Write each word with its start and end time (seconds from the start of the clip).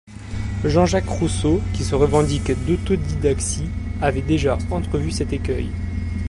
Jean-Jacques 0.65 1.07
Rousseau, 1.11 1.61
qui 1.75 1.83
se 1.83 1.93
revendique 1.93 2.51
d'autodidaxie, 2.65 3.69
avait 4.01 4.23
déjà 4.23 4.57
entrevu 4.71 5.11
cet 5.11 5.31
écueil. 5.31 5.69